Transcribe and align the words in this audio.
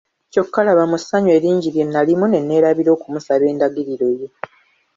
Kyokka 0.31 0.59
laba 0.65 0.83
mu 0.91 0.97
ssanyu 1.01 1.29
eringi 1.37 1.69
lye 1.75 1.85
nalimu 1.87 2.25
ne 2.29 2.39
neerabira 2.43 2.89
okumusaba 2.97 3.43
endagiriro 3.51 4.07
ye. 4.19 4.27